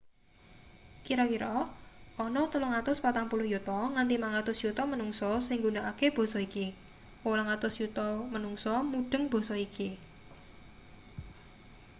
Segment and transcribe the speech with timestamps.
[1.05, 1.51] kira-kira
[2.25, 6.65] ana 340 yuta nganti 500 yuta manungsa sing nggunakake basa iki
[7.23, 9.89] 800 yuta manungsa mudheng basa iki